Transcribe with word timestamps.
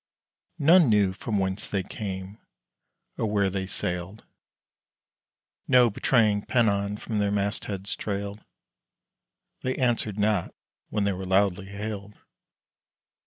None 0.57 0.89
knew 0.89 1.13
from 1.13 1.37
whence 1.37 1.69
they 1.69 1.83
came, 1.83 2.39
or 3.19 3.27
where 3.27 3.51
they 3.51 3.67
sailed; 3.67 4.23
No 5.67 5.91
betraying 5.91 6.41
pennon 6.41 6.97
from 6.97 7.19
their 7.19 7.29
mastheads 7.31 7.95
trailed; 7.95 8.43
They 9.61 9.75
answered 9.75 10.17
not 10.17 10.55
when 10.89 11.03
they 11.03 11.13
were 11.13 11.27
loudly 11.27 11.67
hailed. 11.67 12.15